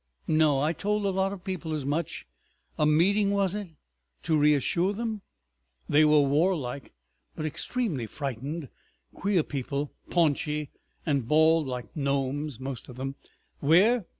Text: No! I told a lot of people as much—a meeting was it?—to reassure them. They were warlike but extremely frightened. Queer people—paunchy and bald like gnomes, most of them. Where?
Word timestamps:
No! 0.25 0.59
I 0.59 0.73
told 0.73 1.05
a 1.05 1.11
lot 1.11 1.31
of 1.31 1.43
people 1.43 1.73
as 1.75 1.85
much—a 1.85 2.87
meeting 2.87 3.29
was 3.29 3.53
it?—to 3.53 4.35
reassure 4.35 4.93
them. 4.93 5.21
They 5.87 6.03
were 6.05 6.21
warlike 6.21 6.91
but 7.35 7.45
extremely 7.45 8.07
frightened. 8.07 8.69
Queer 9.13 9.43
people—paunchy 9.43 10.71
and 11.05 11.27
bald 11.27 11.67
like 11.67 11.95
gnomes, 11.95 12.59
most 12.59 12.89
of 12.89 12.95
them. 12.95 13.13
Where? 13.59 14.07